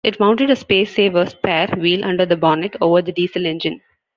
[0.03, 3.81] It mounted a spacesaver spare wheel under the bonnet, over the diesel engine.